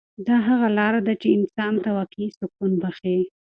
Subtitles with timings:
[0.27, 3.17] دا هغه لاره ده چې انسان ته واقعي سکون بښي.